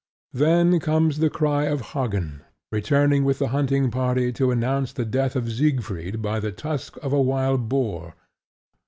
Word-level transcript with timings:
Then 0.33 0.79
comes 0.79 1.19
the 1.19 1.29
cry 1.29 1.65
of 1.65 1.81
Hagen, 1.93 2.41
returning 2.71 3.23
with 3.23 3.37
the 3.37 3.49
hunting 3.49 3.91
party 3.91 4.31
to 4.33 4.49
announce 4.49 4.93
the 4.93 5.05
death 5.05 5.35
of 5.35 5.51
Siegfried 5.51 6.23
by 6.23 6.39
the 6.39 6.51
tusk 6.51 6.97
of 7.03 7.13
a 7.13 7.21
wild 7.21 7.69
boar. 7.69 8.15